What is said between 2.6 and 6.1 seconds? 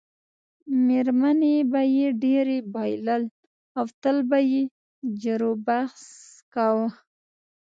بایلل او تل به یې جروبحث